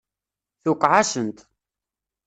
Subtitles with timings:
[0.63, 1.37] Tuqeε-asent.